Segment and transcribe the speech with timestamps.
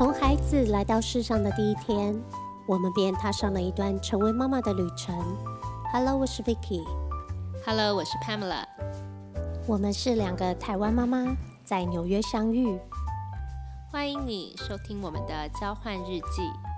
[0.00, 2.18] 从孩子来到世上的第一天，
[2.66, 5.14] 我们便踏上了一段成为妈妈的旅程。
[5.92, 6.82] Hello，我是 Vicky。
[7.66, 8.64] Hello，我是 Pamela。
[9.66, 11.36] 我们是两个台湾妈妈，
[11.66, 12.80] 在纽约相遇。
[13.90, 16.69] 欢迎你收听我们的交换日记。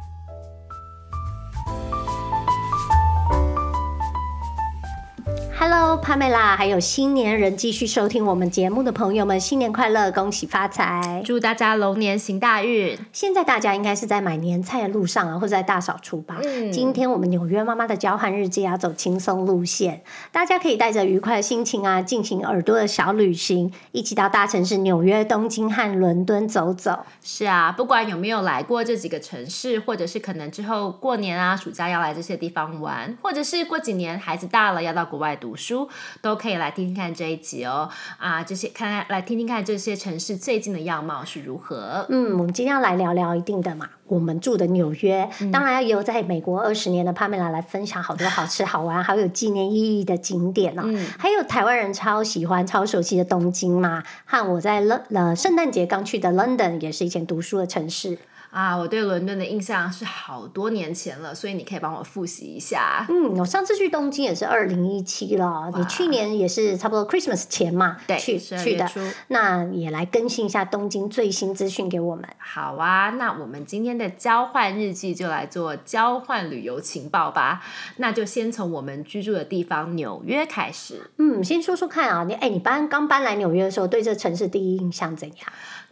[5.65, 11.23] Hello，帕梅拉，还有新年人继续收听我们节目的朋友们，新年快乐，恭喜发财！
[11.25, 12.99] 祝大家龙年行大运。
[13.13, 16.41] 现在大家应该是在买年菜的路上啊，或者在大扫除吧。
[16.43, 27.07] 嗯今天我们纽约妈妈的交换日记要走轻松路线，大家可以带着愉快的心情啊，进行耳朵的小旅行，一起到大城市纽约、东京和伦敦走走。
[27.23, 35.89] 是啊，不管有没有来过这几个城市，或者是可能之后过年啊、暑假要来这些地方玩，或者是过几年孩子大了要到国外读书，
[36.21, 37.89] 都可以来听听看这一集哦。
[38.19, 42.07] 啊，这些看看来听听看这些城市最近的样貌是如何。
[42.09, 50.83] 嗯，我们今天要来聊聊一定的嘛，我们住的纽约，当然也有在美国二十年的帕梅拉来分享好多好吃好玩，还有纪念意义的景点哦。
[51.19, 58.19] 还有台湾人超喜欢、超熟悉的东京嘛，和我在了呃圣诞节刚去的 London，也是以前读书的城市。
[58.53, 63.07] 啊，我对伦敦的印象是好多年前了，所以你可以帮我复习一下。
[63.09, 68.87] 嗯，我上次去东京也是二零一七了，你去年也是差不多 Christmas 前嘛，对去去的，
[69.29, 72.29] 那也来更新一下东京最新资讯给我们。
[72.37, 77.65] 好啊，那我们今天的交换日记就来做交换旅游情报吧。
[77.97, 81.11] 那就先从我们居住的地方纽约开始。
[81.17, 85.39] 嗯，先说说看啊，你哎，你搬刚搬来纽约的时候，对这城市第一印象怎样？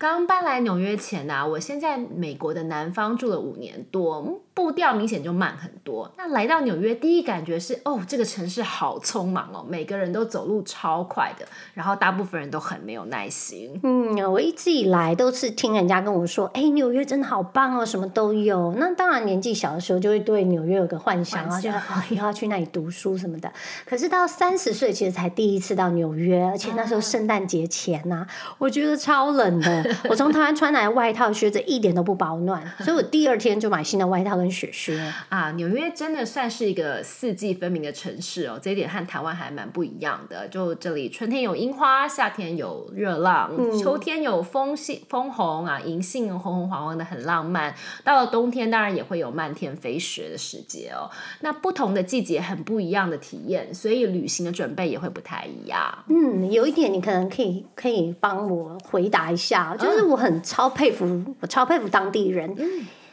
[0.01, 6.11] 刚搬来纽约前呢、我先在美国的南方住了五年多，步调明显就慢很多。
[6.17, 13.79] 那来到纽约，第一感觉是，哦，这个城市好匆忙哦，每个人都走路超快的，然后大部分人都很没有耐心。
[13.83, 18.73] 嗯，我一直以来都是听人家跟我说，哎，纽约真的好棒哦，什么都有。
[18.79, 23.53] 那当然，年纪小的时候就会对纽约有个幻想啊，幻想觉得啊以后要去那里读书什么的。
[23.85, 29.90] 可是到三十岁，其实才第一次到纽约，而且那时候圣诞节前呐、我觉得超冷的。
[30.09, 35.13] 我从台湾穿来的外套、靴子一点都不保暖， 所以我第二天就买新的外套跟雪靴。
[35.29, 40.49] 啊，纽约真的算是一个四季分明的城市哦，这一点和台湾还蛮不一样的。
[40.49, 47.75] 就这里春天有樱花，夏天有热浪，秋天有枫杏枫红啊，银杏红红黄黄的很浪漫。
[48.05, 51.11] 到了冬天，当然也会有漫天飞雪的时节哦。
[51.41, 55.81] 那不同的季节很不一样的体验，所以旅行的准备也会不太一样。
[56.09, 62.55] 嗯，有一点你可能可以可以帮我回答一下，就是我很超佩服，我超佩服当地人。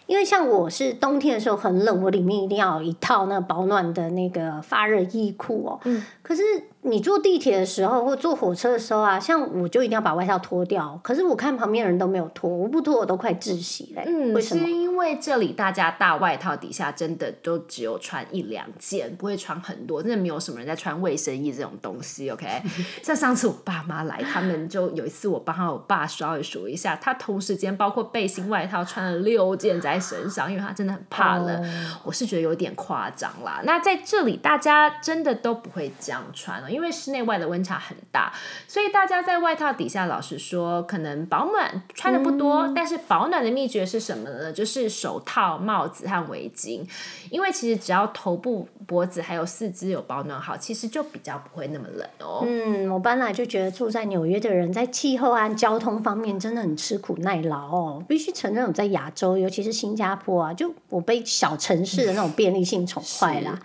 [0.05, 5.79] 因为像我是冬天的时候很冷，我里面一定要有一套那保暖的那个发热衣裤哦。
[5.83, 6.01] 嗯。
[6.27, 6.43] 可是
[6.81, 10.99] 你坐地铁的时候或坐火车的时候啊，像我就一定要把外套脱掉。
[11.01, 14.03] 可是我看旁边人都没有脱，我不脱我都快窒息嘞。
[14.05, 14.69] 嗯，为什么是？
[14.69, 22.29] 因为这里大家大外套底下真的都只有穿一两件，不会穿很多，真的没有什么人在穿卫生衣这种东西。
[22.29, 22.61] OK，
[23.01, 31.97] 像上次我爸妈来，他们就有一次我帮他我爸稍微数一下，他同时间包括背心外套穿了六件在身上，因为他真的很怕冷。
[32.03, 33.61] 我是觉得有点夸张啦。
[33.63, 38.33] 那在这里大家真的都不会这样穿了，因为室内外的温差很大，
[38.67, 44.51] 所以大家在外套底下，老实说，可能保暖穿的不多，但是保暖的秘诀是什么呢？
[44.51, 46.81] 就是手套、帽子和围巾，
[47.29, 52.43] 因为其实只要头部、脖子还有四肢有保暖好，其实就比较不会那么冷哦。
[52.45, 58.03] 嗯，我本来就觉得住在纽约的人在气候啊交通方面真的很吃苦耐劳哦。
[58.07, 63.59] 必须承认，我在亚洲，尤其是新加坡啊，就我被小城市的那种便利性宠坏啦。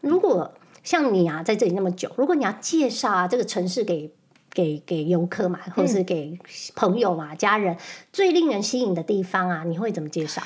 [0.00, 0.52] 如果
[0.88, 4.10] 像你啊，在这里那么久，如果你要介绍啊这个城市给
[4.54, 6.38] 给给游客嘛，或者是给
[6.74, 7.76] 朋友嘛、家人，
[8.10, 10.40] 最令人吸引的地方啊，你会怎么介绍？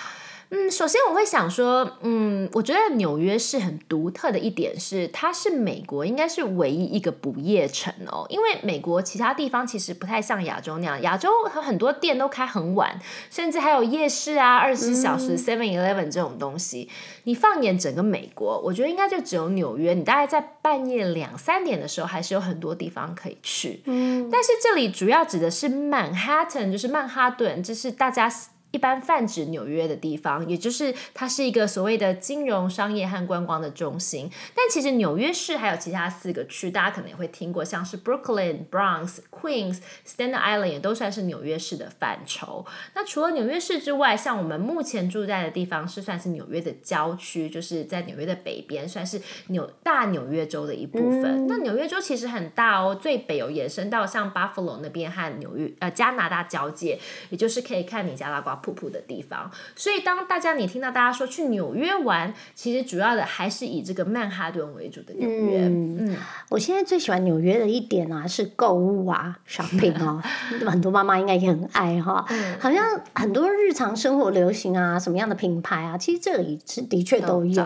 [0.54, 8.26] 嗯，首先我会想说，嗯，我觉得纽约是很独特的一点是，它是美国应该是唯一一个不夜城哦。
[8.28, 13.00] 因为美国其他地方其实不太像亚洲那样，亚洲有很多店都开很晚，
[13.30, 16.90] 甚至还有夜市啊、二十四小时 Seven Eleven 这种东西。
[17.24, 23.82] 你放眼整个美国，我觉得应该就只有纽约，你大概在半夜两三点的时候，还是有很多地方可以去。
[23.86, 28.30] 嗯，但是这里主要指的是曼哈顿，就是曼哈顿，这是大家
[28.72, 34.30] 一般泛指纽约的地方，也就是它是一个所谓的金融、商业和观光的中心。
[34.54, 42.66] 但其实纽约市还有其他四个区，大家可能也会听过，像是 Brooklyn、Bronx、Queens、Staten Island 也都算是纽约市的范畴。
[42.94, 51.46] 那除了纽约市之外，像我们目前住在的地方是算是纽约的郊区，就是在纽约的北边，算是纽大纽约州的一部分。
[51.46, 56.98] 那纽约州其实很大哦，最北有延伸到像 Buffalo 那边和纽约呃加拿大交界，
[57.28, 59.50] 也就是可以看尼加拉瓜瀑布的地方。
[59.76, 65.60] 所以当大家你听到大家说去纽约玩，其实主要的还是以这个曼哈顿为主的纽约。
[65.66, 66.16] 嗯，
[66.48, 70.22] 我现在最喜欢纽约的一点啊是购物啊，shopping 哦，
[70.66, 72.24] 很多妈妈应该也很爱哈。
[72.60, 77.62] 好像很多日常生活流行啊，什么样的品牌啊，其实这里是的确都有，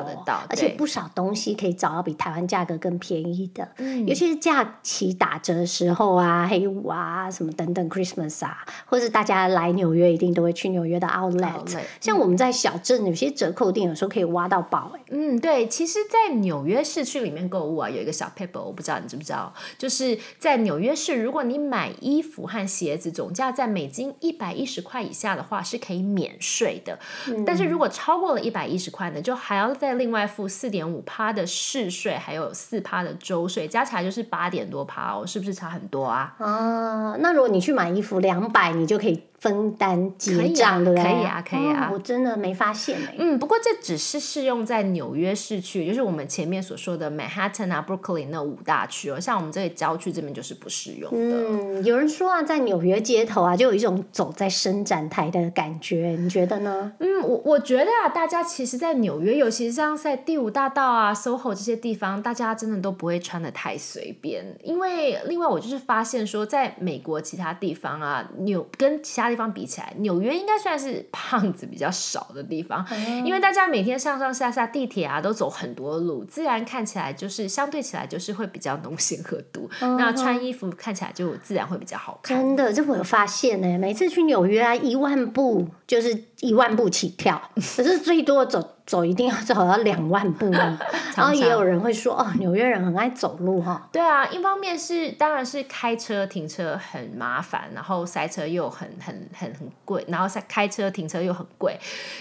[0.48, 3.68] 而且不少东西可以找到比台湾价格更便宜的。
[3.76, 11.78] 嗯，尤其是假期打折的时候啊，黑五啊，什么等等，Christmas 啊，或者大家来纽约一定都会去纽约的 Outlet。
[12.00, 14.92] 像我们在小镇有些折扣店，有时候可以挖到宝。
[15.10, 26.98] 嗯，对，其实，在纽约市区里面购物啊，有一个小 paper，我不知道你知不知道，就是在纽约市，如果你买衣服和鞋子总价在美金一百一十块以下的话，是可以免税的。
[27.44, 36.34] 但是如果超过了一百一十块呢，就还要再另外付四点五趴的市税，还有四趴的州税，加起来就是八点多趴哦，是不是差很多啊？
[36.38, 39.22] 啊，那如果你去买衣服两百，你就可以。
[39.38, 41.04] 分担结账对不对？
[41.04, 41.90] 可以啊，可以啊。
[41.92, 43.14] 我真的没发现哎。
[43.18, 49.20] 嗯，不过这只是适用在纽约市区，就是我们前面所说的 Manhattan 啊、Brooklyn 那五大区哦。
[49.20, 51.18] 像我们这里郊区这边就是不适用的。
[51.18, 56.92] 嗯，有人说啊，在纽约街头啊，就有一种走在伸展台的感觉，你觉得呢？
[56.98, 64.56] 嗯，我我觉得啊，大家其实，在纽约，尤其是像在第五大道啊、SoHo 这些地方，大家真的都不会穿的太随便。
[64.62, 69.92] 因为另外，我就是发现说，在美国其他地方啊，纽跟其他地方比起来。
[69.98, 72.84] 纽约应该算是胖子比较少的地方，
[73.24, 79.68] 因为大家每天上上下下地铁啊，都走很多路，自然看起来就是相对起来就是会比较浓显和度。
[79.80, 82.36] 那穿衣服看起来就自然会比较好看。
[82.38, 83.78] 真的，这我有发现呢。
[83.78, 88.75] 每次去纽约啊，一万步就是一万步起跳，可是最多走。
[88.86, 90.78] 走一定要走到两万步啊！
[91.16, 93.88] 然后也有人会说哦，纽约人很爱走路哈。
[93.90, 101.76] 对啊，一方面是当然是开车停车很麻烦，然后塞车又很很很很贵，然后塞开车停车又很贵。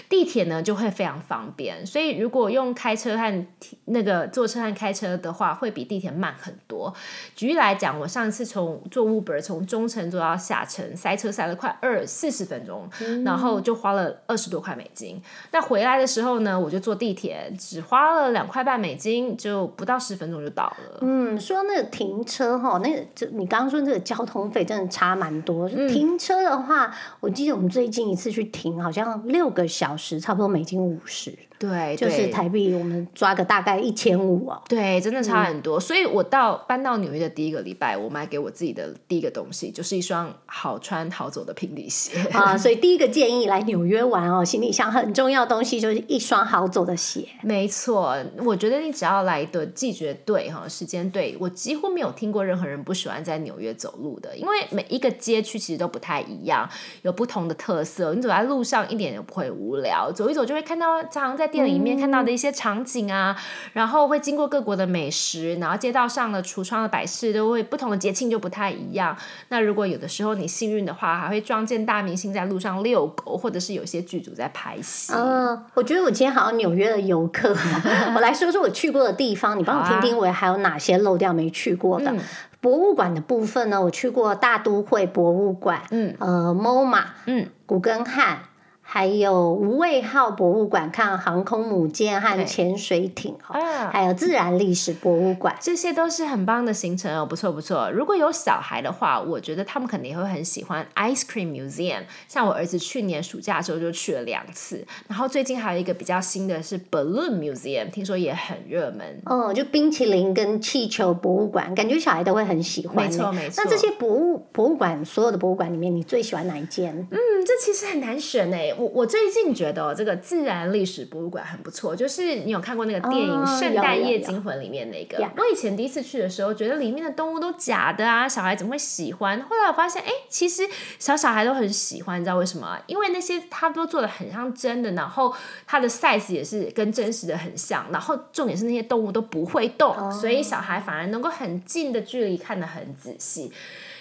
[0.08, 3.46] 地铁呢就会非常方便，所以如果用开车和
[3.84, 6.92] 那个坐车和开车的话，会比地铁慢很多。
[7.36, 12.90] 举例来讲，我上次从坐 Uber 从中城坐到下城，塞车塞了快二四十分钟，
[13.24, 15.22] 然后就花了二十多块美金。
[15.52, 16.55] 那回来的时候呢？
[16.58, 20.98] 我就坐地铁，只花了两块半美金，就不到十分钟就到了。
[21.00, 25.68] 嗯，说那个停车哈，那个就你刚刚说这个交通费真的差蛮多。
[25.68, 31.36] 停车的话，我记得我们最近一次去停，好像六个小时，差不多美金五十。
[31.58, 34.60] 对，就是台币，我们抓个大概一千五哦。
[34.68, 35.80] 对，真的差很多。
[35.80, 42.54] 所以我到搬到纽约的第一个礼拜，我买给我自己的第一个东西就是一双好穿好走的平底鞋啊。
[42.58, 47.26] 所以第一个建议来纽约玩哦，行李箱很重要的东西就是一双好走的鞋。
[47.40, 48.14] 没错，
[48.44, 56.68] 我觉得你只要来的季节对哈，时间对，我几乎没有听过任何人不喜欢在纽约走路的，因为每一个街区其实都不太一样，
[57.00, 58.12] 有不同的特色。
[58.12, 61.45] 你走在路上一点也不会无聊，走一走就会看到常常在。
[61.46, 63.36] 店里面看到的一些场景啊，
[63.72, 69.16] 然后会经过各国的美食，然后街道上的橱窗的摆饰都会不同的节庆就不太一样。
[69.48, 75.12] 那如果有的时候你幸运的话，还会撞见大明星在路上遛狗，或者是有些剧组在拍戏。
[75.14, 77.54] 嗯，我觉得我今天好像纽约的游客，
[78.14, 82.14] 我来说说我去过的地方，你帮我听听，我还有哪些漏掉没去过的
[82.60, 83.80] 博物馆的部分呢？
[83.80, 88.38] 我去过大都会博物馆，嗯，呃，MoMA，嗯，古根汉。
[88.88, 93.60] 还有无畏号博物馆，看航空母舰和潜水艇哦。
[93.90, 97.90] 还有自然历史博物馆，这些都是很棒的行程哦，不错不错。
[97.90, 102.02] 如果有小孩的话，我觉得他们肯定会很喜欢 Ice Cream Museum。
[102.28, 109.20] 像我儿子去年暑假的时候就去了两次，然后最近还有一个比较新的是 Balloon Museum，听说也很热门。
[109.26, 113.04] 哦，就冰淇淋跟气球博物馆，感觉小孩都会很喜欢。
[113.04, 113.64] 没错没错。
[113.64, 116.96] 那这些博物博物馆所有的博物馆里面，你最喜欢哪一间？
[117.10, 118.74] 嗯，这其实很难选诶。
[118.78, 125.18] 我我最近觉得哦这个自然历史博物馆很不错，就是你有看过那个电影《圣诞夜惊魂》里面那个？
[125.36, 129.40] 我以前第一次去的时候，觉得里面的动物都假的啊，小孩怎么会喜欢？
[129.42, 130.62] 后来我发现，哎，其实
[130.98, 132.78] 小小孩都很喜欢，你知道为什么？
[132.86, 135.34] 因为那些他都做的很像真的，然后
[135.66, 143.52] 它的 size 也是跟真实的很像，然后重点是那些动物都不会动，所以小孩反而能够很近的距离看得很仔细。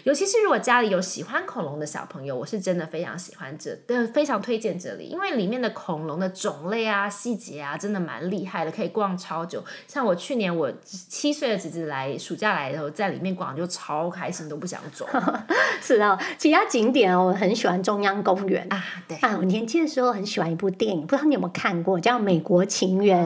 [0.04, 9.64] 尤其是如果家里有喜欢恐龙的小朋友，我是真的非常喜欢这，的非常推荐这里，因为里面的恐龙的种类啊、细节啊，真的蛮厉害的，可以逛超久。
[9.88, 15.08] 像我去年我七岁的侄子来暑假来的时候，在里面逛就超开心，都不想走。
[15.82, 18.84] 是啊，其他景点哦，我很喜欢中央公园啊。
[19.08, 23.26] 对啊，我年轻的时候很喜欢一部电影，不知道你有没有看过，叫《美国情缘》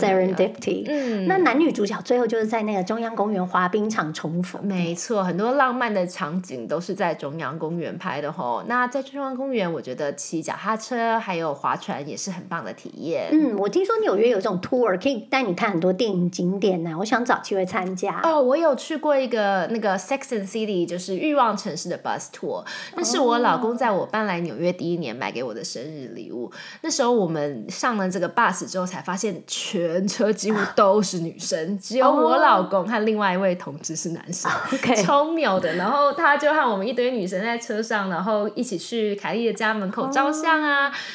[0.00, 0.84] （Serendipity）。
[0.88, 4.66] 嗯，那男女主角最后就是在那个中央公园滑冰场重逢。
[4.66, 6.08] 没错，很多浪漫的。
[6.08, 8.64] 场景都是在中央公园拍的吼。
[8.66, 13.28] 那在中央公园，我觉得骑脚踏车还有划船也是很棒的体验。
[13.32, 18.20] 嗯，我听说纽约有这种 tour 可以带你看很多电影景点呢，我想找机会参加。
[18.22, 26.50] 哦，我有去过一个那个 Sex and City，就是欲望城市的 bus tour，那是我老公在我搬来纽约第一年买给我的生日礼物。
[26.82, 34.50] 那时候我们上了这个 bus 之后，才发现全车几乎都是女生，只有我老公和另外一位同志是男生，
[35.04, 35.74] 超妙的。
[35.74, 40.67] 然后他就和我们一堆女生在车上，然后一起去凯莉的家门口照相啊，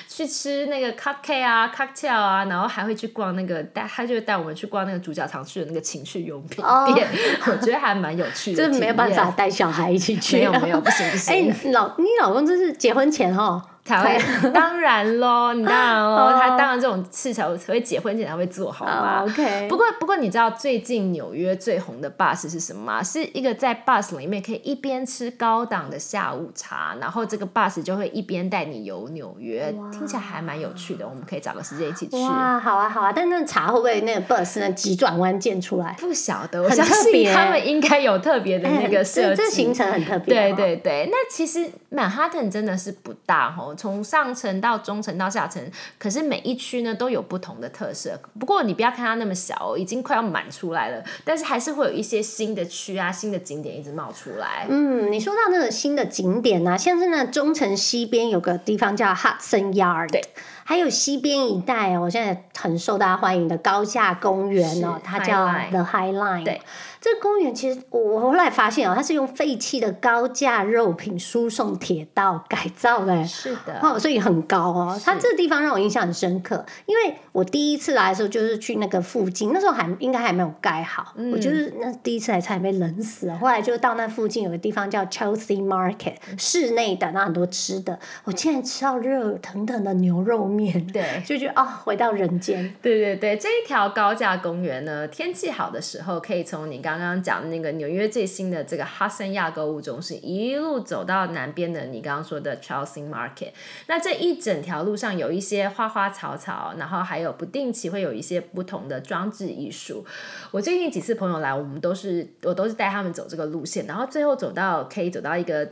[0.08, 7.08] 去吃那个 cupcake 啊，cocktail 啊，然后还会去逛那个带，他就带我们去逛那个主角常去的那个情趣用品店，
[7.48, 8.68] 我觉得还蛮有趣的。
[8.68, 11.34] 就是没有办法带小孩一起去，没有没有，不行不行。
[11.66, 13.62] 哎，老你老公这是结婚前哈？
[13.86, 19.24] 才会， 当然喽，你当然哦，他当然这种事才会结婚前才会做好吗。
[19.24, 19.68] OK。
[19.68, 23.04] 不过不过，你知道最近纽约最红的 bus 是什么吗？
[23.04, 31.08] 是一个在 bus 里面可以一边吃高档的下午茶，然后这个 bus 就会一边带你游纽约，听起来还蛮有趣的。
[31.08, 32.16] 我们可以找个时间一起去。
[32.18, 33.12] 哇，好啊好啊！
[33.14, 35.94] 但那茶会不会那个 bus 那急转弯建出来？
[36.00, 39.44] 不晓得，我相信他们应该有特别的那个设计。
[39.44, 40.34] 这行程很特别。
[40.34, 44.54] 对对对，那其实曼哈顿真的是不大哦，从上层。
[44.64, 45.62] 到中层到下层，
[45.98, 48.18] 可是每一区呢都有不同的特色。
[48.40, 54.66] 不过你不要看它那么小，已经快要满出来了，但是还是会有一些新的区啊、新的景点一直冒出来。
[54.70, 60.24] 嗯，你说到那个新的景点呢，像是那中城西边有个地方叫 Hudson Yard，对，
[60.64, 66.62] 还有西边一带哦，现在很受大家欢迎的高架公园哦，它叫 The High Line，对。
[67.04, 74.98] 这个公园其实我后来发现哦，它是用废弃的高价肉品输送铁道改造的，是的，哦，所以很高哦。
[75.04, 83.38] 它这个地方让我印象很深刻，因为我第一次来的时候就是去那个附近，那时候还应该还没有盖好，我就是那第一次来差点被冷死了。
[83.38, 92.74] 后来就到那附近有个地方叫 Chelsea Market，室内的那很多吃的，我竟然吃到热腾腾的牛肉面，对，就觉得哦，回到人间。
[92.82, 103.52] 对对对，这一条高架公园呢，天气好的时候可以从你刚刚刚讲那个纽约最新的这个哈森亚购物中心，一路走到南边的你刚刚说的 Chelsea Market。
[103.88, 110.06] 那这一整条路上有一些花花草草，然后还有不定期会有一些不同的装置艺术。
[110.52, 115.68] 我最近几次朋友来，我们都是我都是带他们走这个路线，然后最后走到可以走到一个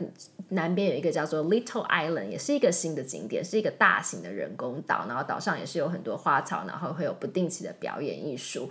[0.50, 8.70] 南边有一个叫做 Little Island，也是一个新的景点，是一个大型的人工岛，然后岛上也是有很多花草，然后会有不定期的表演艺术。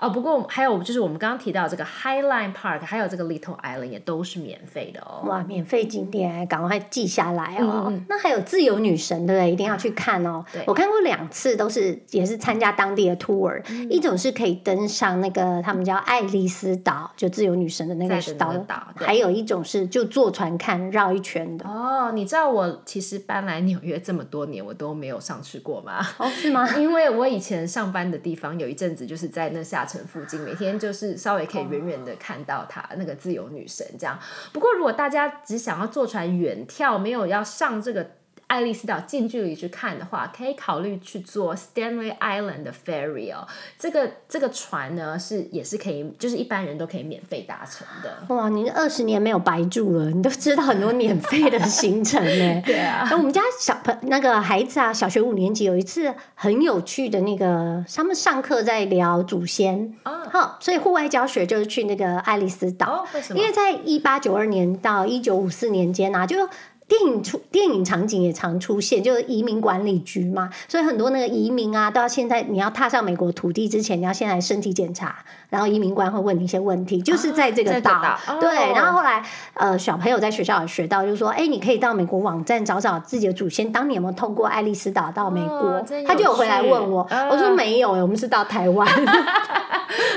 [0.00, 5.28] 哦，不过还有就是我们刚刚提到这个 Highline Park，还有这个 Little Island 也都是免费的哦。
[5.28, 7.92] 哇，免费景点，赶快记下来哦。
[8.08, 9.52] 那还有自由女神，对不对？
[9.52, 10.42] 一定要去看哦。
[10.66, 13.62] 我看过两次，都是也是参加当地的 tour。
[13.90, 18.56] 一种是可以登上那个他们叫爱丽丝岛，就自由女神的那个岛。
[18.56, 18.88] 岛。
[18.96, 21.68] 还有一种是就坐船看绕一圈的。
[21.68, 26.00] 哦，你知道我其实搬来纽约这么多年，我都没有上去过吗？
[26.16, 26.66] 哦，是吗？
[26.80, 29.86] 因为我以前上班的地方有一阵子就是在那下。
[29.90, 34.18] 城附近，每天就是稍微可以远远的看到她那个自由女神这样。
[34.52, 38.19] 不过，如果大家只想要坐船远眺，没有要上这个。
[38.50, 43.46] 爱丽丝岛近距离去看的话，可以考虑去坐 Stanley Island 的 ferry 哦。
[43.78, 48.34] 这个这个船呢，是也是可以，就是一般人都可以免费搭乘的。
[48.34, 52.62] 哇，你二十年没有白住了，你都知道很多免费的行程呢。
[52.66, 53.08] 对啊。
[53.12, 60.24] 我们家小朋那个孩子啊，小学五年级有一次很有趣的那个，他们上课在聊祖先啊。
[60.28, 63.04] 好，所以户外教学就是去那个爱丽丝岛。
[63.04, 63.38] 哦，为什么？
[63.38, 66.48] 因为在一八九二年到一九五四年间啊，就。
[66.90, 78.72] 电影出电影场景也常出现，就是移民管理局嘛，所以很多那个移民啊，都要现在你要踏上美国土地之前，你要先来身体检查，然后移民官会问你一些问题，就是在这个岛，对。
[78.72, 79.22] 然后后来
[79.54, 85.84] 呃，小朋友在学校有学到，就是说，哎，你可以到美国网站找找自己的祖先，当年有没有通过爱丽丝岛到美国？
[86.06, 88.88] 他就有回来问我，我说没有，我们是到台湾。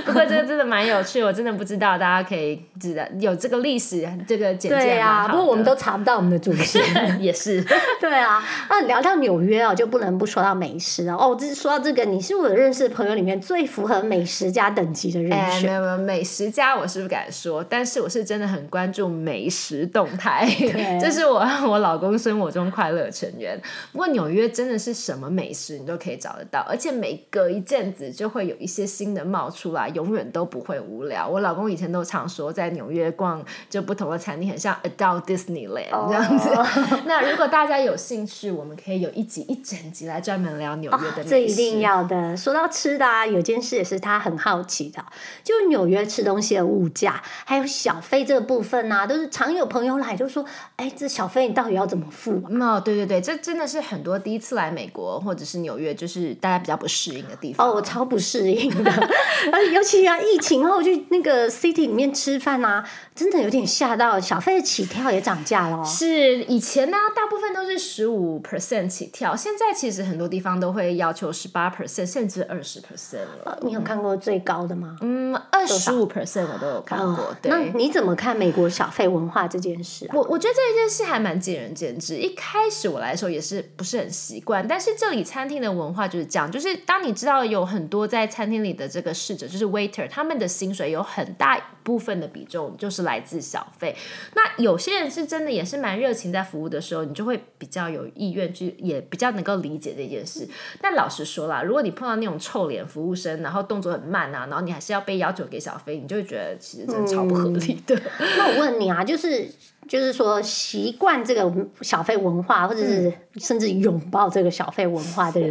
[0.05, 6.83] 不过这个真的蛮有趣，我真的不知道，大家可以知道有这个历史这个简介对啊，不过我们都查不到我们的祖先，
[7.21, 7.63] 也是。
[7.99, 11.17] 对啊，那聊到纽约啊，就不能不说到美食哦。
[11.19, 15.63] 哦，这说到这个，你是我认识的朋友里面最符合美食家等级的人选。
[15.63, 20.45] 没有没有，美食家我是不敢说，但是我是真的很关注美食动态，
[20.99, 21.39] 这是我
[21.69, 23.57] 我老公生活中快乐成员。
[23.91, 29.83] 不过纽约真的是什么美食你都可以找得到，而且每隔一阵子就会有一些新的冒出来。
[29.93, 31.27] 永远都不会无聊。
[31.27, 36.49] 我老公以前都常说，在纽约逛就不同的餐厅，很像 Adult Disneyland 这样子。
[37.05, 41.29] 那如果大家有兴趣，我们可以有一集一整集来专门聊纽约的美食。
[41.29, 42.35] 这一定要的。
[42.35, 45.03] 说到吃的啊，有件事也是他很好奇的，
[45.43, 52.41] 就纽约吃东西的物价，还有小费这个部分啊，都是常有朋友来就说，哎，这小费你到底要怎么付？
[52.61, 57.67] 哦，对对对，这真的是很多第一次来美国或者是纽约，就是大家比较不适应的地方。
[57.67, 58.91] 哦，我超不适应的，
[59.51, 65.83] 而尤其啊，疫情后去那个 city 里面吃饭啊，真的有点吓到，小费起跳也涨价了。
[65.83, 73.59] 是以前呢，大部分都是十五 percent 起跳，现在其实很多地方都会要求十八 percent 甚至二十 percent 了。
[73.61, 74.97] 你有看过最高的吗？
[75.05, 77.35] 嗯，二十五 percent 我都有看过。
[77.43, 80.15] 那你怎么看美国小费文化这件事啊？
[80.15, 82.15] 我我觉得这一件事还蛮见仁见智。
[82.15, 93.93] 一开始我来的时候也是不是很习惯，但是这里餐厅的文化就是这样，就是当你知道有很多在餐厅里的这个侍者，就是 waiter，他们的薪水有很大部分的比重就是来自小费。
[94.35, 100.47] 那有些人是真的也是蛮热情，在服务的时候，你就会比较有意愿去，也比较能够理解这件事。
[100.79, 107.99] 但老实说啦，如果你碰到那种臭脸服务生，然后动作很慢啊，然后你还是要被要求给小费，你就会觉得其实真的超不合理的。
[108.37, 109.47] 那我问你啊，就是
[109.87, 115.41] 就是说习惯这个小费文化，或者是甚至拥抱这个小费文化的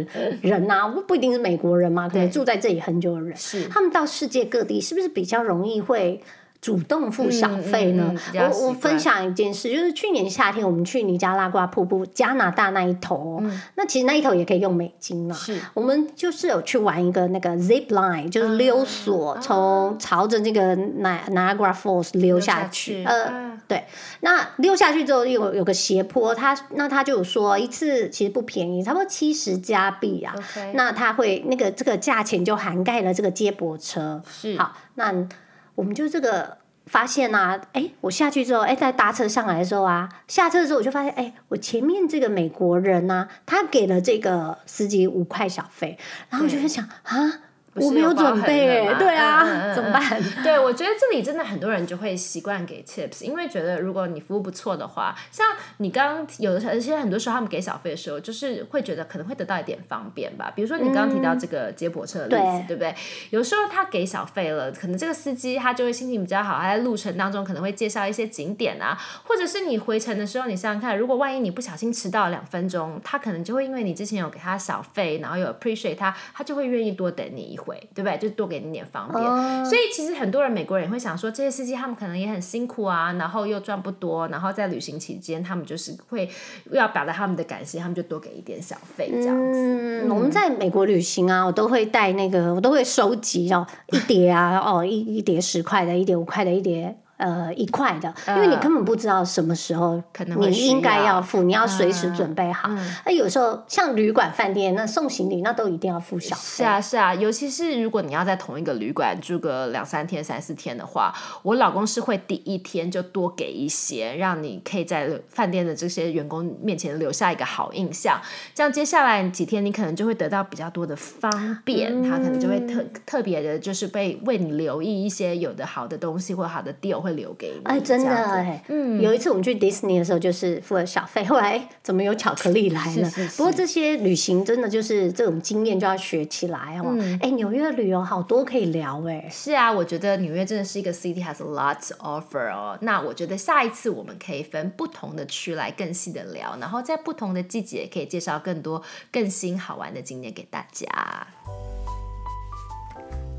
[0.41, 6.21] 人呐，不不一定是美国人嘛，可能住在这里很久的人，是他们到世界各地是不是比较容易会？
[6.63, 8.15] 主动付小费呢？
[8.33, 13.43] 我我分享一件事，就是去年夏天我们去尼加拉瓜瀑布，加拿大那一头，
[13.75, 15.35] 那其实那一头也可以用美金嘛。
[15.35, 23.03] 是，我们就是有去玩一个那个 zip line，就是溜索，从朝着那个 Niagara Falls 溜下去。
[23.03, 23.83] 呃，对，
[24.21, 30.33] 那溜下去之后有有个斜坡，他那他就有说一次其实不便宜，差不多七十加币啊。
[30.75, 34.23] 那他会那个这个价钱就涵盖了这个接驳车。
[34.25, 35.27] 是，好，那。
[35.75, 45.97] 我们就这个发现啊，哎，我下去之后，哎，在搭车上来的时候啊，下车的时候我就发现，哎，我前面这个美国人啊，他给了这个司机五块小费，
[46.29, 47.41] 然后我就在想啊。
[47.75, 50.21] 我没有准备，对啊，怎么办？
[50.43, 55.45] 对，我觉得这里真的很多人就会习惯给 tips，因为觉得如果你服务不错的话，像
[55.77, 60.51] 你刚刚有的时候，而且很多时候他们给小费的时候，就是会觉得可能会得到一点方便吧。
[60.55, 62.93] 比如说你刚刚提到这个接驳车的例子，对不对？
[63.31, 77.57] 有时候他给小费了，可能这个司机他就会心情比较好，他在路程当中可能会介绍一些景点啊，或者是你回程的时候，你想想看，如果万一你不小心迟到两分钟，他可能就会因为你之前有给他小费，然后有 appreciate 他，他就会愿意多等你一。
[77.63, 78.17] 会对不对？
[78.17, 79.65] 就多给你点方便。
[79.65, 86.29] 所以其实很多人美国人也会想说，这些司机他们可能也很辛苦啊，然后又赚不多，然后在旅行期间他们就是会
[86.71, 90.07] 要表达他们的感谢，他们就多给一点小费这样子。
[90.09, 96.97] 我们在美国旅行啊，我都会带那个，我都会收集哦一叠啊，哦一一叠十块的，一叠五块的，一叠。
[97.23, 102.69] 呃，一块的，因为你根本不知道什么时候可能你应该要付，你要随时准备好。
[103.05, 106.41] 那有时候像旅馆、饭店那送行李，那都一定要付小费。
[106.41, 118.19] 是啊，是啊，尤其是如果你要在同一个旅馆住个两三天、三四天的话，我老公是会第一天就多给一些，让你可以在饭店的这些员工面前留下一个好印象。
[118.53, 127.03] 这样接下来几天你可能就会得到比较多的方便，他可能就会特特别的，就是被为你留意一些有的好的东西或好的 deal。
[127.03, 133.09] 会留给你哎，真的哎，嗯，有一次我们去迪士尼的时候，就是付了小费，后来怎么有巧克力来了？
[133.37, 136.95] 不过这些旅行真的就是这种经验就要学起来哦。
[137.21, 139.27] 哎，纽约旅游好多可以聊哎。
[139.31, 142.77] 是啊，我觉得纽约真的是一个 city has a lot to offer 哦。
[142.81, 150.87] 那我觉得下一次我们可以分不同的区来更细的聊，然后在不同的季节可以介绍更多更新好玩的景点给大家。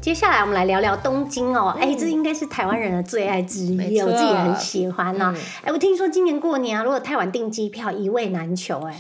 [0.04, 5.34] 接下来我们来聊聊东京哦，哎，这应该是台湾人的最爱之一，我自己也很喜欢呢。
[5.62, 8.78] 哎，我听说今年过年啊，如果太晚订机票，一位难求。
[8.80, 8.94] 哎，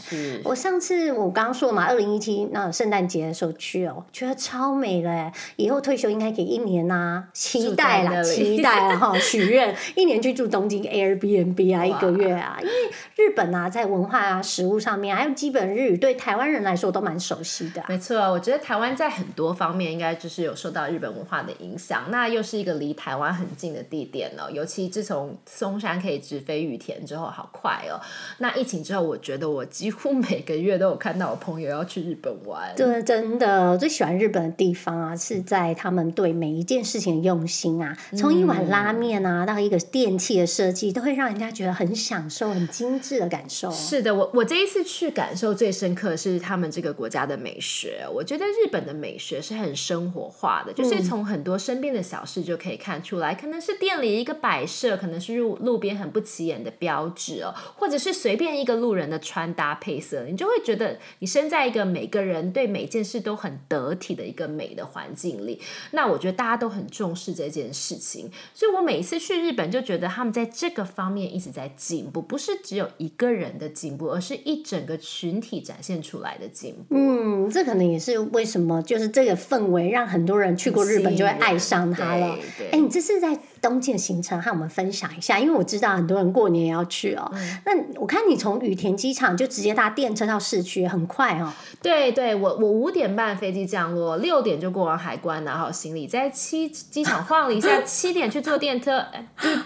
[0.44, 5.30] 我上次我刚刚说嘛，二零一七那圣诞节的时候去哦，觉得超美嘞。
[5.56, 12.72] 以后退休应该给一年呐，期待啦，期待啊 哈，许愿一年去住东京 Airbnb 啊，一个月啊，因为
[13.16, 17.84] 日本啊，在文化啊、食物上面，还有基本日语，对台湾人来说都蛮熟悉的。
[17.90, 20.88] 没错，我觉得台湾在很多方面应该就是有受到。
[20.94, 24.48] 日本文化的影响，那又是一个离台湾很近的地点哦。
[24.48, 28.00] 尤其自从松山可以直飞羽田之后，好快哦。
[28.38, 32.72] 那疫情之后，我觉得我几乎每个月都有看到我朋友要去日本玩。
[32.76, 37.96] 对，真的我最喜欢日本的地方啊，是在他们对每一件事情的用心啊。
[38.16, 43.68] 从一碗拉面啊，到一个电器的设计，都会让人家觉得很享受、很精致的感受。
[43.72, 48.06] 是的，我我这一次去感受最深刻是他们这个国家的美学。
[48.14, 50.83] 我觉得日本的美学是很生活化的，就。
[50.90, 65.60] 就是从很多身边的小事就可以看出来，可能是店里一个摆设，可能是路路边很不起眼的标志哦，或者是随便一个路人的穿搭配色，你就会觉得你身在一个每个人对每件事都很得体的一个美的环境里。
[65.92, 76.94] 那我觉得大家都很重视这件事情，所以我每一次去日本就觉得他们在这个方面一直在进步，不是只有一个人的进步，而是一整个群体展现出来的进步。
[76.96, 82.36] 嗯，这可能也是为什么，就是这个氛围让很多人去过日本就会爱上它了。
[82.72, 87.32] 哎，你这是在东京的行程和我们分享一下，因为我知道很多人过年也要去哦。
[87.64, 91.50] 那我看你从羽田机场就直接搭电车到市区，很快哦。
[91.80, 99.02] 对对，我我五点半飞机降落，六点就过完海关，拿好行李，在七机场晃了一下， 七点去坐电车，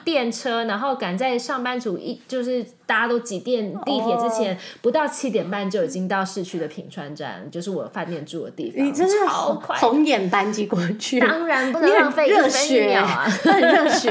[0.05, 8.87] 电车，然后赶在上班族一就是大家都挤电地铁之前，不到七点半就已经到市区的品川站，就是我饭店住的地方。
[8.87, 13.27] 你真是好快，红眼班机过去，当然不能浪费热血啊！
[13.43, 14.11] 很 热血，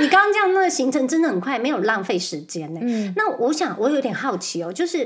[0.00, 2.80] 你刚刚这样那个行程真的很快，没有浪费时间呢。
[2.82, 4.98] 嗯，那我想我有点好奇哦，就是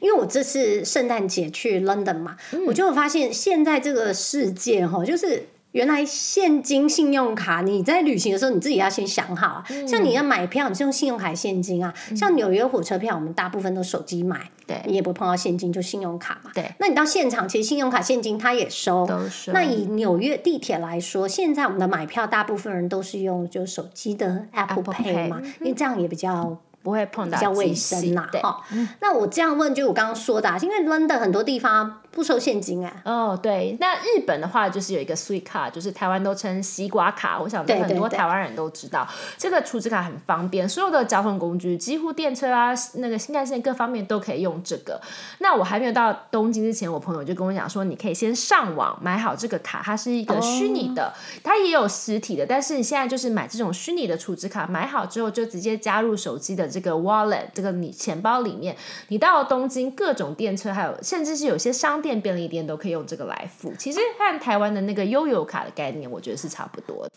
[0.00, 5.46] 因为我这次圣诞节去 London 嘛，我就发现现在这个世界哈，就是。
[5.72, 9.64] 原来现金信用卡，你在旅行的时候你自己要先想好啊。
[9.86, 11.92] 像你要买票，你是用信用卡现金啊。
[12.14, 16.50] 像纽约火车票，我们大部分都手机买，对，你也不碰到现金，就信用卡嘛。
[16.54, 19.06] 对，那你到现场，其实信用卡现金他也收。
[19.06, 19.52] 都收。
[19.52, 26.58] 那以纽约地铁来说，现在我们的买票，大部分人都是用就手机的 Apple Pay 嘛，因为这样也比较。
[26.82, 28.60] 不会碰到比较卫生呐，哈。
[29.00, 33.02] 那我这样问，就我刚刚说的，因为 London 很多地方不收现金哎。
[33.04, 33.76] 哦，对。
[33.78, 37.38] 那日本的话，就是有一个 Sweet 卡，就是台湾都称西瓜卡。
[37.40, 39.06] 我想很多台湾人都知道，
[39.38, 45.00] 这个储值卡很方便，所有的交通工具，几乎电车啊，那个新干线各方面都可以用这个。
[45.38, 51.12] 那我还没有到东京之前，我朋友就跟我讲说，你可以先上网买好这个卡，它是一个虚拟的，
[51.44, 56.71] 它也有实体的，但是你现在就是买这种虚拟的储值卡，买好之后就直接加入手机的。
[56.72, 58.74] 这个 wallet，这个你钱包里面，
[59.08, 63.72] 你到东京各种电车，还有甚至是有些商店、便利店都可以用这个来付。
[63.78, 67.10] 其实和台湾的那个悠游卡的概念，我觉得是差不多的。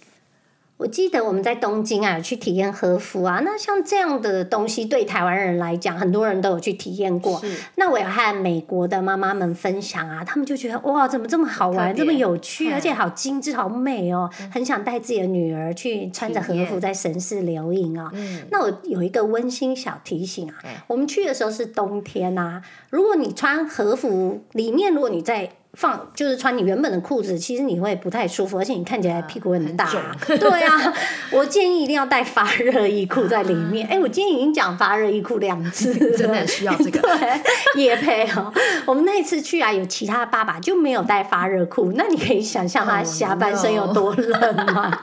[0.78, 3.42] 我记得我们在东京啊，有去体验和服啊。
[3.46, 7.42] 那像这样的东西，对台湾人来讲，很多人都有去体验过。
[7.76, 18.12] 那我有和美国的妈妈们分享啊，他们就觉得哇，怎么这么好玩，这么有趣，而且好精致、好美哦，很想带自己的女儿去穿着和服在神寺留影啊。
[18.52, 20.56] 那我有一个温馨小提醒啊，
[20.88, 25.52] 我们去的时候是冬天啊，如果你穿和服，里面如果你在。
[25.76, 29.90] 放就是穿你原本的裤子，其实你会不太舒服，而且你看起来屁股很大。
[30.26, 30.94] 对啊，
[31.32, 33.86] 我建议一定要带发热衣裤在里面。
[33.92, 37.02] 哎，我今天已经讲发热衣裤两次， 真的很需要这个。
[37.02, 37.42] 对，
[37.76, 38.54] 也配哦。
[38.86, 44.98] 我们那一次去啊，有其他爸爸就没有带发热裤，那你可以想象他下半身有多冷吗？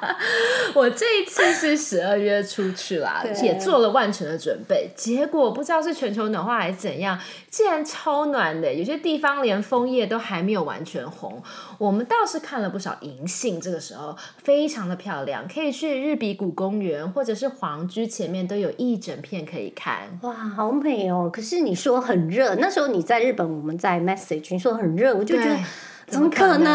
[0.73, 7.19] 我这一次是十二月出去啦，也做了万全的准备，结果不知道是全球暖化还是怎样，
[7.51, 10.62] 竟然超暖的，有些地方连枫叶都还没有。
[10.63, 11.43] 完全红，
[11.79, 20.19] 我们倒是看了不少银杏，这个时候非常的漂亮，可以去日比谷公园或者是皇居前面都有一整片可以看。
[20.23, 21.31] 哇，好美哦！
[21.33, 25.57] 可是你说很热，那时候你在日本，我们在 message，你说很热，我就觉得
[26.07, 26.73] 怎么可能？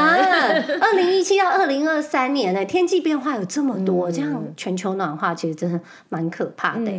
[0.80, 6.92] 二零一七到二零二三年呢，天气变化有这么多，这样全球暖化其实真的蛮可怕的。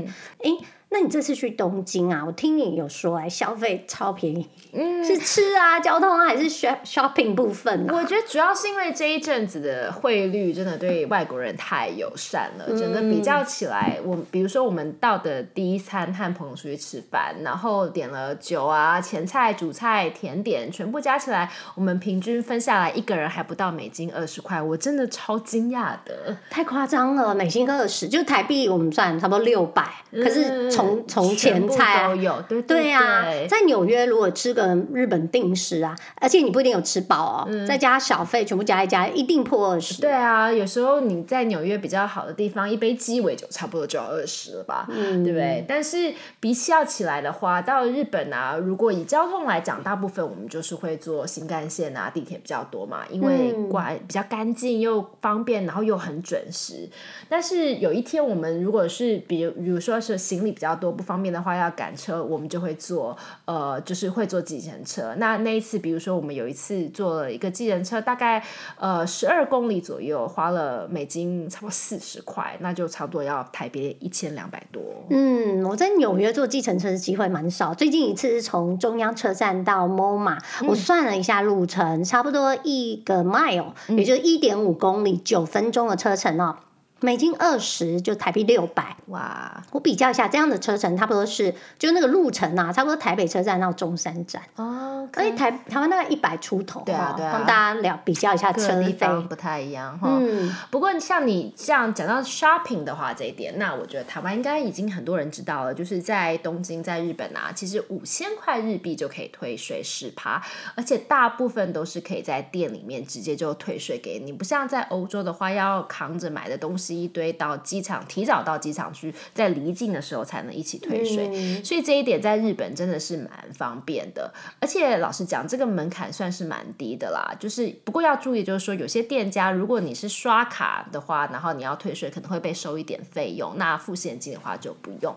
[0.43, 0.51] 哎。
[0.91, 2.25] 那你这次去东京啊？
[2.27, 6.49] 我听你有说哎，消费超便宜，嗯，是吃啊、交通啊，还是
[6.85, 7.95] shopping 部分呢？
[7.97, 30.69] 我觉得主要是因为这一阵子的汇率真的对外国人太友善了，整个比较起来，我比如说我们到的第一餐和朋友出去吃饭，然后点了酒啊、前菜、主菜、甜点，全部加起来，我们平均分下来一个人还不到美金二十块，我真的超惊讶的，太夸张了，美金二十，就台币我们算差不多六百，可是。
[30.71, 40.01] 从从前菜都有，对对啊，在纽约如果吃个日本定食啊，而且你不一定有吃饱哦，再加小费，全部加一加，一定破二十。
[40.01, 45.65] 对啊，有时候你在纽约比较好的地方，一杯鸡尾酒差不多就要二十了吧，对不对？
[45.67, 56.89] 但是比起要起来的话，到日本啊，如果以交通来讲，大部分我们就是会坐新干线啊，地铁比较多嘛，因为管比较干净又方便，然后又很准时。
[57.29, 63.17] 但是有一天我们如果是比如比如说是行李比较较多，不方便的话要赶车，我们就会坐
[63.47, 65.15] 呃，就是会坐计程车。
[65.19, 68.43] 那那一次，比如说我们有一次坐了一个计程车，大概
[68.79, 74.83] 呃十二公里左右，花了美金差不多四十块，那就差不多要台币一千两百多。
[75.11, 86.57] 嗯，我在纽约坐计程车的机会蛮少，最近一次是从中央车站到 MoMA，我算了一下路程，差不多一个 mile，也就是一点五公里，九分钟的车程哦。
[87.01, 89.63] 美金二十就台币六百，哇！
[89.71, 98.97] 我比较一下，这样的车程差不多是就那个路程啊，差不多台北车站到中山站哦，所以台台湾大概一百出头，对啊对啊让大家聊比较一下车费。
[99.29, 100.19] 不太一样哈。
[100.21, 105.73] 嗯，不过像你这样讲到 shopping 的话，这一点，那我觉得台湾应该已经很多人知道了。
[105.73, 110.43] 就是在东京，在日本啊，其实五千块日币就可以退税十趴，
[110.75, 121.29] 而且大部分都是可以在店里面直接就退税给你，不像在欧洲的话，要扛着买的东西一堆到机场，提早到机场去，在离境的时候才能一起退税。
[121.33, 127.35] 嗯所以这一点在日本真的是蛮方便的，而且老实讲，这个门槛算是蛮低的啦。
[127.39, 133.55] 就是不过要注意，就是说有些店家，如果你是刷卡的话，然后你要退税，可能会被收一点费用。
[133.57, 135.15] 那付现金的话就不用。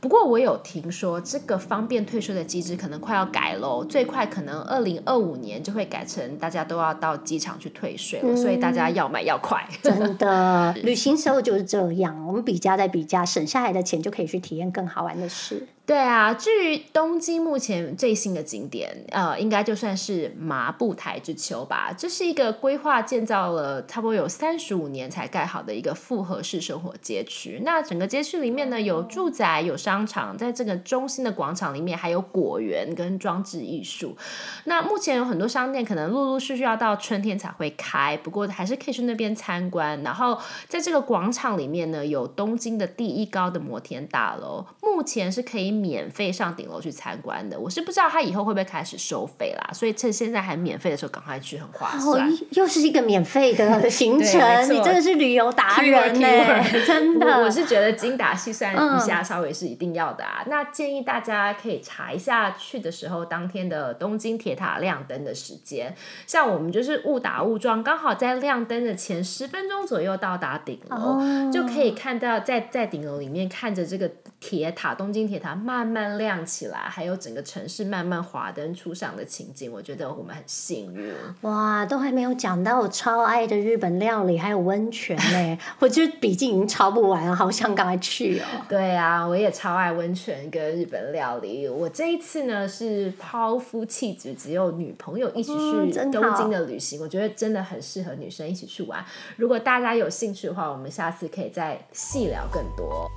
[0.00, 9.66] 不过我有听说，这个方便退税的机制可能快要改喽，最快可能二零二五年就会改成大家都要到机场去退税了，所以大家要买要快。
[9.82, 15.66] 真的， 旅行时候就是这样，我们比价再比价，省下来的钱就可以去体验更好玩的事。
[15.86, 21.94] 对啊，至于东京目前最新的景点，呃，应该就算是麻布台之丘吧。
[21.96, 27.60] 这是一个规划建造了差不多有三十五年才盖好的一个复合式生活街区。
[27.64, 34.16] 那整个街区里面呢，有住宅，有商场，在这个中心的广场里面还有果园跟装置艺术。
[34.64, 40.02] 那目前有很多商店可能陆陆续续要到春天才会开，不过还是可以去那边参观。
[40.02, 47.58] 然后在这个广场里面呢，有东京的第一高的摩天大楼，目前是可以免费上顶楼去参观的。
[47.58, 57.50] 我是不知道他以后会不会开始收费啦，所以趁现在还免费的时候，赶快去，很划哦算。，又是一个免费的行程你真的是旅游达人呢、真的我。
[57.56, 60.44] 是觉得精打细算嗯一下，稍微是一定要的啊。
[60.46, 65.94] 那建议大家可以查一下去的时候当天的东京铁塔亮灯的时间。
[66.26, 79.72] 像我们就是误打误撞，刚好在亮灯的前十分钟左右到达顶楼，哦就可以看到在在顶楼里面看着这个铁塔东京铁塔慢慢亮起来，还有整个城市慢慢华灯初上的情景。
[79.72, 81.12] 我觉得我们很幸运。
[81.40, 85.58] 哇，都还没有讲到我超爱的日本料理，还有温泉呢。
[85.80, 88.44] 我觉得笔记已经抄不完了，好想赶快去哦。
[88.68, 91.68] 对啊，我也超爱温泉跟日本料理。
[91.68, 99.04] 我这一次呢是抛夫弃子，只有女朋友一起嗯去东京的旅行，我觉得真的很适合女生一起去玩。
[99.36, 103.10] 如果大家有兴趣的话，我们下次可以再细聊更多。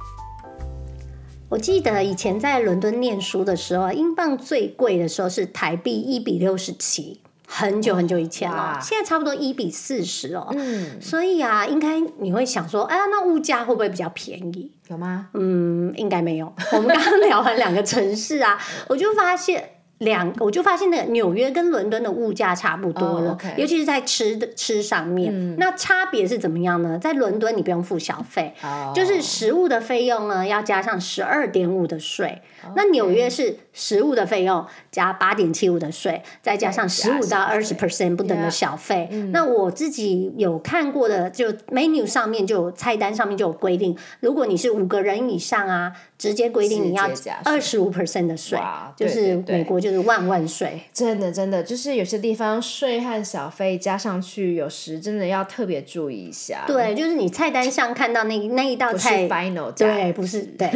[1.49, 8.79] 我记得以前在伦敦念书的时候，英镑最贵的时候是台币一比六十七，很久很久以前了哦。
[8.79, 10.47] 现在差不多一比四十哦。
[10.51, 14.71] 嗯，所以啊，应该你会想说，哎呀，那物价会不会比较便宜？
[14.89, 15.29] 有吗？
[15.33, 16.53] 嗯，应该没有。
[16.71, 18.55] 我们刚刚聊完两个城市啊，
[18.87, 19.71] 我就发现。
[19.99, 25.55] 两，我就发现那个纽约跟伦敦的物价差不多了尤其是在吃的吃上面。
[25.57, 26.97] 那差别是怎么样呢？
[26.99, 32.41] 在伦敦你不用付小费，哦就是食物的费用呢要加上十二点五的税。
[32.75, 39.07] 那纽约是食物的费用加八点七五的税，再加上十五到二十 percent 不等的小费。
[39.31, 47.09] 那我自己有看过的，就 menu 上面就有菜单上面就有规定，如果你是五个人以上啊，直接规定你要
[47.45, 48.59] 二十五 percent 的税
[48.95, 50.81] 就是美国就是万万税。
[50.93, 59.71] 真的真的，就是有些地方税和小费加上去，有时真的要特别注意一下。，对，就是你菜单上看到那那一道菜 final。
[59.71, 60.69] 对，不是对。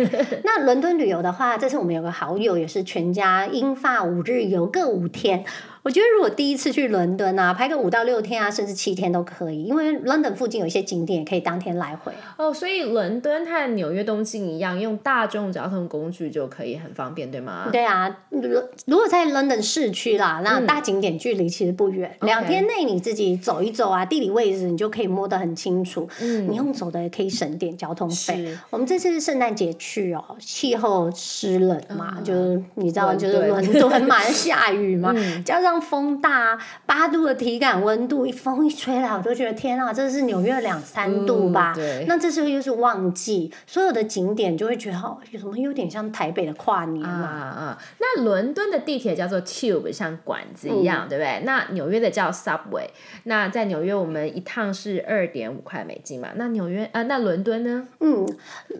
[0.44, 5.44] 那伦敦旅游的话，这次我们有个好友也是全家英法五日游各五天。
[5.84, 12.14] 我觉得如果第一次去伦敦啊，拍个五到六天啊，甚至七天都可以，因为 London 附近有一些景点也可以当天来回。
[12.38, 17.68] 哦，所以伦敦和纽约、东京一样，用大众交通工具就可以很方便，对吗？
[17.70, 18.42] 对啊，如
[18.86, 26.08] 如果在 London 市区啦，那大景点距离其实不远，两、天内你自己走一走啊，地理位置你就可以摸得很清楚。
[26.22, 28.58] 嗯你用走的也可以省点交通费。
[28.70, 41.74] 我们这次是圣诞节去哦，气候湿冷嘛，就是你知道，就是伦敦嘛，下雨嘛，加上方风大，八度的体感温度，一风一吹来，我就觉得天啊，这是纽约两三度吧？
[41.76, 47.28] 嗯对那这时候又是旺季，所有的景点就会觉得哦，有什么有点像台北的跨年啊嘛。
[47.28, 47.78] 啊！
[48.00, 51.42] 那伦敦的地铁叫做 Tube，像管子一嗯样，对不对？
[51.46, 52.88] 那纽约的叫 Subway。
[53.24, 56.30] 那在纽约，我们一趟是二点五块美金嘛？
[56.36, 57.88] 那纽约啊，那伦敦呢？
[58.00, 58.26] 嗯，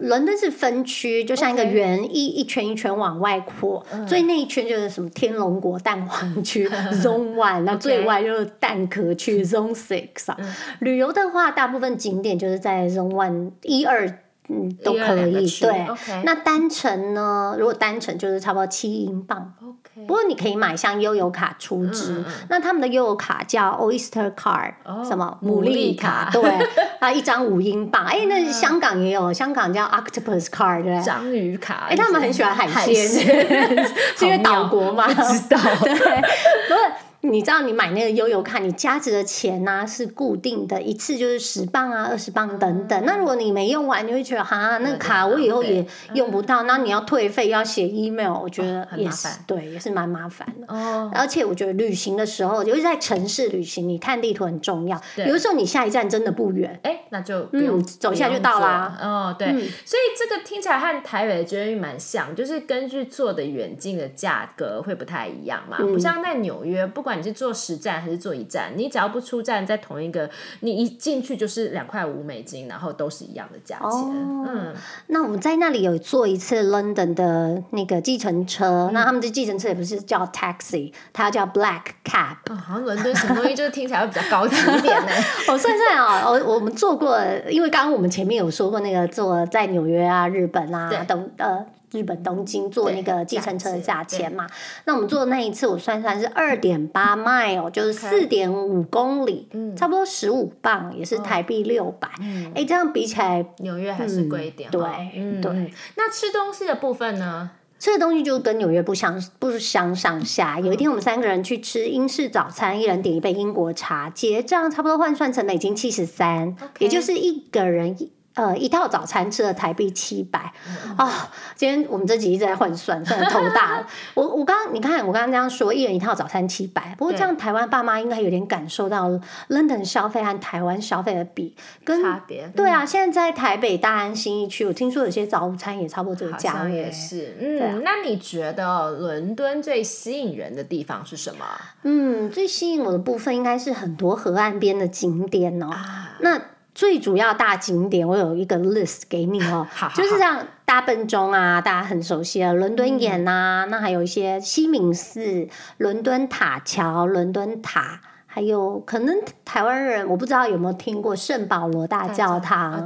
[0.00, 6.68] 伦敦是分区，就像一个圆一一圈一圈往外扩，最内一圈就是什么天龙国蛋黄区
[7.02, 10.38] Zone One，那最外就是蛋壳区 Zone Six 啊。
[10.80, 14.18] 旅游的话，大部分景点就是在 Zone One 一二。
[14.46, 15.48] 嗯，都可以。
[15.48, 15.86] 对
[16.22, 17.56] 那单程呢？
[17.58, 19.54] 如果单程就是差不多七英镑
[19.94, 24.74] 不过你可以买像悠游卡出支，那他们的悠游卡叫 Oyster Card，、
[25.06, 26.50] 什么牡蛎卡卡，对，
[26.98, 28.04] 啊，一张五英镑。
[28.04, 31.04] 哎，那香港也有，香港叫 Octopus Card。
[31.04, 31.86] 章鱼卡。
[31.88, 33.08] 哎，他们很喜欢海海鲜，
[34.16, 35.06] 是因为岛国嘛。
[35.14, 35.58] 知道。
[35.80, 36.80] 对，不是。
[37.24, 43.04] 你知道你买那个悠游卡，你加值的钱呢、是固定的，一次就是十磅啊、二十磅等等。
[43.06, 49.44] 那如果你没用完，你会觉得哈，那个卡我以后也用不到，那你要退费要写 email，我觉得也是、很麻烦。
[49.46, 50.66] 对，也是蛮麻烦的。
[50.68, 55.00] 哦，而且我觉得旅行的时候，尤其在城市旅行，你看地图很重要。
[55.16, 55.26] 对。
[55.26, 58.98] 有的时候你下一站真的不远，哎，那就不用嗯走一下就到啦。
[59.00, 65.78] 哦，对，所以这个听起来和台北的捷运蛮像，就是根据坐的远近的价格会不太一样嘛。
[65.80, 65.94] 嗯。
[65.94, 70.28] 不像在纽约，不管你是坐十站还是坐一站，你只要不出站，在同一个，
[70.60, 73.88] 你一进去就是两块五美金，然后都是一样的价钱。
[73.88, 74.74] 哦嗯，
[75.08, 82.36] 那我们在那里有坐一次 London 的那个计程车，那他们的计程车也不是叫 taxi，它叫 black cab。
[82.50, 85.12] 哦，好像伦敦什么东西就是听起来会比较高级一点呢。
[85.48, 94.46] 哦，算算啊，我我们坐过，因为刚刚我们前面有说过那个坐在纽约啊、日本啊、等呃日本东京坐那个计程车的价钱嘛。
[94.84, 102.08] 那我们坐的那一次，我算算是二点八 mile，就是四点五公里，差不多十五磅，也是台币六百。
[102.54, 107.50] 哎，这样比起来，纽约还是贵一点哈，对对那吃东西的部分呢？
[107.78, 110.58] 吃的东西就跟纽约不相不相上下。
[110.58, 118.10] 有一天我们三个人去吃英式早餐，一人点一杯英国茶，结账差不多换算成美金七十三，也就是一个人一。
[118.34, 120.52] 呃，一套早餐吃了台币七百
[120.96, 121.30] 啊！
[121.54, 123.86] 今天我们这集一直在换算，算的头大了。
[124.14, 129.08] 我我刚刚你看，我刚刚这样说，一人一套早餐七百，不过这样台湾爸妈应该有点感受到
[129.48, 136.90] London 消费和台湾消费的比跟差别对啊，现在在台北大安新一区，我听说有些早午餐也差不多这个好价位也。
[136.90, 141.44] 是，嗯，啊那你觉得伦敦最吸引人的地方是什么？
[141.84, 145.68] 嗯，最吸引我的部分应该是很多河岸边的景点哦。
[145.70, 146.40] 啊，那
[146.74, 149.66] 最主要大景点，我有一个 list 给你哦。
[149.72, 153.24] 好好，就是像大笨钟啊，大家很熟悉的伦敦眼嗯。
[153.24, 158.00] 呐、那还有一些西敏寺、伦敦塔桥、伦敦塔。
[158.26, 162.84] 还有可能台湾人我不知道有没有听过圣保罗大教堂、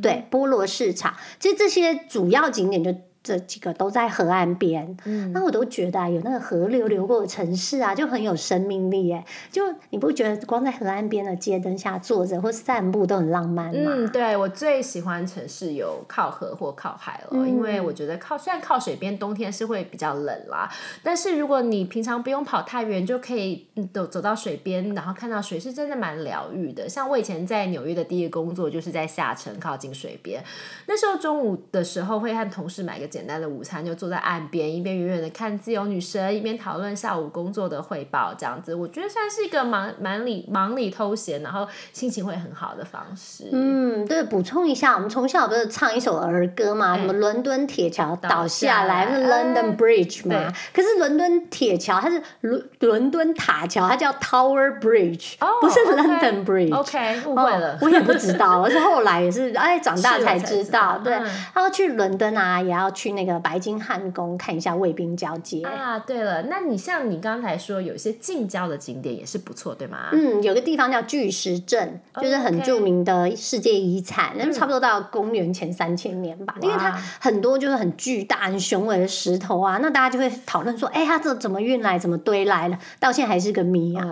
[0.00, 2.90] 对菠萝市场，其实这些主要景点就
[3.28, 4.96] 这几个都在河岸边。
[5.04, 9.22] 嗯那我都觉得啊，有那个河流流过的城市啊，就很有生命力耶。
[9.52, 13.92] 就你不觉得光在河岸边的街灯下坐着或散步都很浪漫吗？
[13.94, 20.70] 嗯，对我最喜欢城市有靠河或靠海了，因为我觉得靠虽然靠水边冬天是会比较冷啦，
[21.02, 26.88] 但是如果你平常不用跑太远，就可以嗯走走到水边，然后看到水是真的蛮疗愈的。
[26.88, 30.42] 像我以前在纽约的第一个工作就是在下城靠近水边，
[30.86, 43.48] 那时候中午的时候会和同事买个简单的午餐，就坐在岸边，一边远远的看自由女神，一边讨论下午工作的汇报，这样子，我觉得算是一个忙忙里忙里偷闲，然后心情会很好的方式。
[43.50, 50.54] 嗯，对，补充一下，我们从小不是唱一首儿歌嘛，什么伦敦铁桥倒下来，London Bridge 嘛。
[50.72, 56.72] 可是伦敦铁桥它是伦伦敦塔桥，它叫 Tower Bridge，哦不是 London Bridge。
[56.72, 57.72] OK，误会了。
[57.72, 61.00] 哦，我也不知道，我是后来也是哎长大才才知知道。
[61.02, 65.62] 对，他嗯然后去伦敦啊，也要去那个白金汉宫看一下卫兵交接。
[65.62, 70.08] 啊，对了，那你像你刚才说有一些近郊的景点也是不错，对吗？
[70.10, 76.56] 嗯，有个地方叫巨石阵，就是很著名的世界遗产，那、差不多到公元前三千年吧。
[76.60, 84.04] 因为它很多就是很巨大、很雄伟的石头啊，那大家就会讨论说，哎、它这怎么运来、怎么堆来了，到现在还是个谜啊。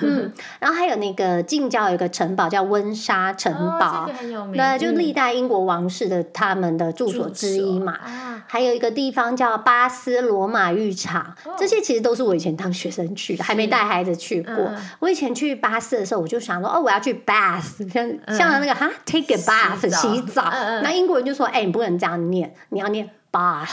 [0.00, 4.54] 嗯， 然后还有那个近郊有一个城堡叫温莎城堡，哦这个很有名。
[4.56, 7.92] 那就嗯历代英国王室的他们的住所之一嘛。
[7.92, 14.54] 啊，还有一个地方叫巴斯罗马浴场，这些其实都是我以前当学生去的，还没带孩子去过。
[14.54, 14.76] 嗯。
[15.00, 19.98] 我以前去巴斯的时候，我就想说，哦，我要去 bath，像、像那个哈 take a bath 洗澡。
[19.98, 20.42] 洗澡。
[20.52, 20.82] 嗯嗯。
[20.82, 23.70] 那英国人就说，哎、你不能这样念，你要念 bath。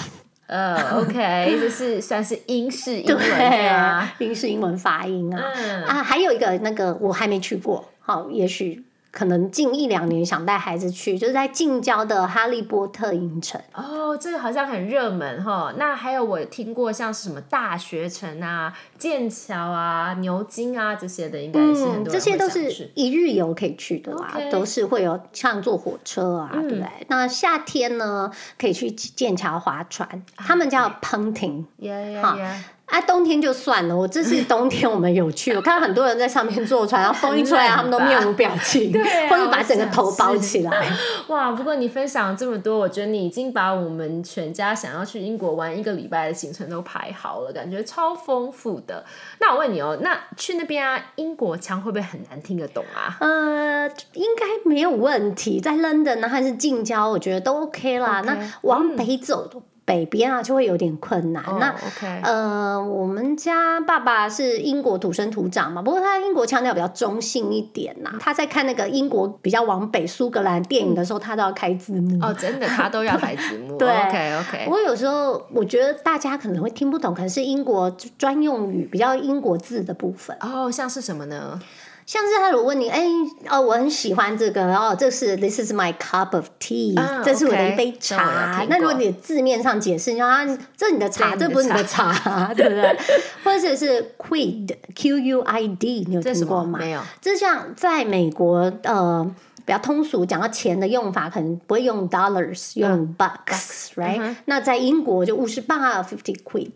[0.47, 5.43] 呃，OK， 就是算是英式英文对啊，英式英文发音啊。
[5.55, 5.83] 嗯。
[5.85, 8.83] 啊，还有一个那个我还没去过，好，也许
[9.15, 13.59] 可能近一两年想带孩子去，就是在近郊的哈利波特影城。
[13.73, 15.73] 哦，这个好像很热门哈。
[15.77, 26.85] 那还有我听过像是什么大学城啊、剑桥啊、牛津啊这些的，应该是很多人这些都是一日游可以去的啦都是会有像坐火车啊，对不对？
[27.07, 28.29] 那夏天呢，
[28.59, 31.63] 可以去剑桥划船，他们叫 punting。
[31.77, 32.63] 呀呀好呀！
[32.95, 40.89] 啊，冬天就算了，我这次冬天我们有去，我看到很多人在上面坐船， 然后风一吹啊，他们都面无表情，对啊 或者把整个头包起来。
[41.27, 41.51] 哇！
[41.51, 49.03] 不过你分享了这么多，我觉得你已经把我们全家想要去英国玩一个礼拜的行程都排好了，感觉超丰富的。
[49.39, 53.17] 那我问你哦，那去那边啊，英国腔会不会很难听得懂啊？
[53.19, 58.21] 呃，应该没有问题，在 London 呢还是近郊，我觉得都 OK 啦。
[58.25, 59.49] 那往北走，
[59.85, 61.43] 北边啊就会有点困难。
[61.45, 61.75] 哦那
[62.23, 72.19] 呃，我们家爸爸是英国土生土长嘛，不过他英国腔调比较中性一点呐、他在看那个英国比较往北苏格兰电影的时候，他都要开字幕。
[72.25, 73.77] 哦，真的，他都要开字幕。
[73.79, 80.35] 对 OK OK，我有时候我觉得大家可能会听不懂，可能是英国专用语比较英国字的部分。
[80.41, 81.59] 哦，像是什么呢？
[82.05, 83.03] 像是他如果问你，哎、
[83.49, 88.63] 哦，我很喜欢这个，哦，这是 This is my cup of tea，、啊这是我的一杯茶。
[88.69, 90.45] 那如果你字面上解释，你说啊，
[90.77, 92.97] 这是你的茶，这不是你的茶，对 不对？
[93.43, 96.21] 或者是 quid，Q U I D，你有？
[96.21, 96.77] 听过吗？
[96.77, 97.01] 没有。
[97.19, 99.25] 这像在美国，呃，
[99.65, 106.69] 比较通俗，讲到钱的用法，可能不会用 dollars，用 bucks，right？、那在英国就五十八 fifty quid，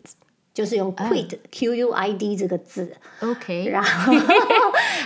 [0.60, 2.92] 就是用 quit Q U I D 这个字。
[3.22, 4.12] OK，然后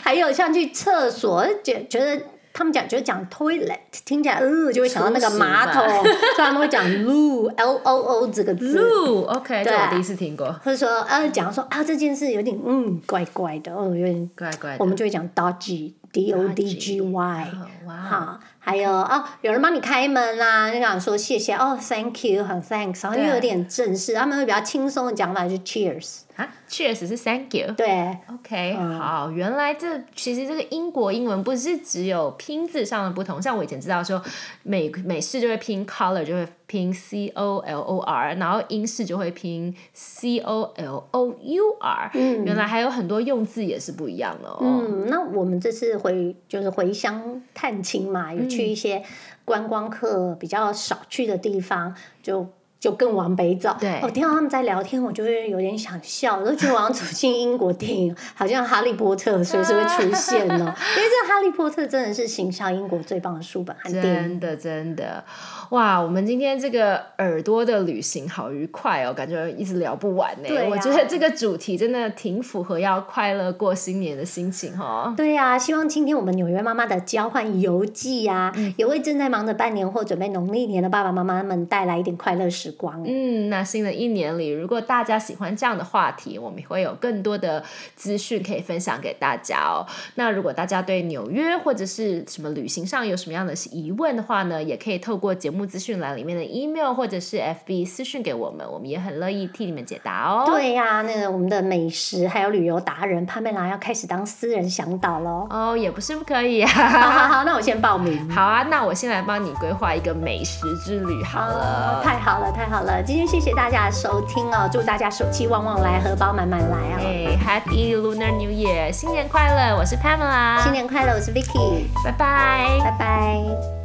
[0.01, 2.19] 还有像去厕所，觉觉得
[2.51, 6.01] 他们讲觉得讲 toilet 听起来呃就会想到那个马桶，吧。
[6.01, 8.79] 所以他们会讲 loo l o o 这个字。
[9.27, 14.77] OK，这对我第一次听过，或者说，呃，讲说啊，这件事有点嗯怪怪的，哦，有点，怪怪的。
[14.79, 17.51] 我们就会讲 dodgy d o d g y，
[17.87, 21.53] 好，还有哦，有人帮你开门啦、你想说谢谢。
[21.55, 27.71] 哦，thank you，很 thanks，然后又有点正式，他们会比较轻松的讲法就是 cheers，啊，Cheers 是 Thank you。
[27.75, 34.21] 对，OK，、好，原来这其实这个英国英文不是只有拼字上的不同，像我以前知道说
[34.61, 44.57] 美美式就会拼 color 就会拼 C O L O R，然后英式就会拼 C O L O U R，嗯，原来还有很多用字也是不一样的哦。
[44.61, 49.03] 嗯，那我们这次回就是回乡探亲嘛，有去一些
[49.45, 51.93] 观光客比较少去的地方，
[52.23, 52.47] 就
[52.83, 53.73] 就更往北走。
[53.79, 60.57] 对我听到他们在聊天，我就会有点想笑，我都觉得我好像走进英国电影，好像哈利波特随时会出现哦。
[60.97, 64.03] 因为这哈利波特真的是行销英国最棒的书本和电影。
[64.03, 65.23] 真的真的，
[65.69, 65.97] 哇！
[65.97, 70.49] 我们今天这个耳朵的旅行好愉快哦，感觉一直聊不完呢。
[70.49, 75.13] 对啊我觉得这个主题真的挺符合要快乐过新年的心情哦。
[75.15, 83.03] 对呀、希望今天我们纽约妈妈的交换游记呀、嗯也为正在忙着办年或准备农历年的爸爸妈妈们带来一点快乐时光。
[83.05, 87.63] 嗯，那新的一年里，如果大家喜欢这样的话题，我们会有更多的
[87.95, 89.85] 资讯可以分享给大家哦。
[90.15, 100.43] 那如果大家对纽约或者是什么旅行上有什么样的疑问的话呢，也可以透过节目资讯栏里面的 email 或者是 FB 私讯给我们，我们也很乐意替你们解答哦。
[100.45, 105.47] 对呀、那个我们的美食还有旅游达人潘贝拉要开始当私人向导喽。
[105.49, 106.99] 哦，也不是不可以好啊。
[106.99, 108.29] 好好，那我先报名。
[108.29, 112.01] 好啊，那我先来帮你规划一个美食之旅好了。
[112.03, 113.01] 太好了，太好了！
[113.03, 116.99] 今天谢谢大家的收听哦，祝大家手气旺旺来，荷包满满来啊！
[116.99, 119.75] 哎，Happy Lunar New Year，新年快乐！
[119.77, 122.79] 我是 Pamela，新年快乐，我是 Vicky，拜拜。
[122.79, 123.82] 拜拜。